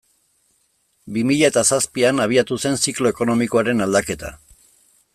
[1.17, 4.37] Bi mila eta zazpian abiatu zen ziklo ekonomikoaren aldaketa.